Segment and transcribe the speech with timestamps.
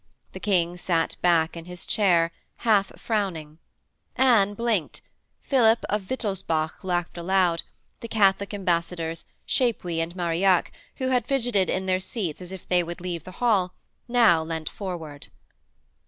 [0.31, 2.31] The King sat back in his chair,
[2.65, 3.59] half frowning;
[4.15, 5.01] Anne blinked,
[5.43, 7.61] Philip of Wittelsbach laughed aloud,
[7.99, 12.81] the Catholic ambassadors, Chapuys and Marillac, who had fidgeted in their seats as if they
[12.81, 13.75] would leave the hall,
[14.07, 15.27] now leant forward.